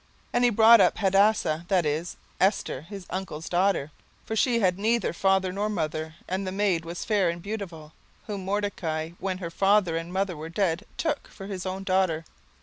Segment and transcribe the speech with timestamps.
[0.29, 3.91] 17:002:007 And he brought up Hadassah, that is, Esther, his uncle's daughter:
[4.25, 7.93] for she had neither father nor mother, and the maid was fair and beautiful;
[8.25, 12.25] whom Mordecai, when her father and mother were dead, took for his own daughter.